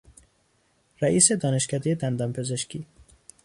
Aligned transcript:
رئیس 1.01 1.31
دانشکدهی 1.31 1.95
دندانپزشکی 1.95 2.85